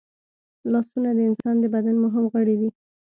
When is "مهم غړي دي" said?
2.05-2.69